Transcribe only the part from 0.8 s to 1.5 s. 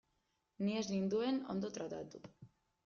ez ninduten